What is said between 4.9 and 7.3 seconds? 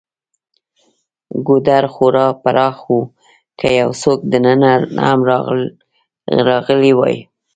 هم راغلی وای.